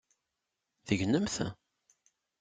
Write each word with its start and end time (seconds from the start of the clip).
Tegnemt? 0.87 1.37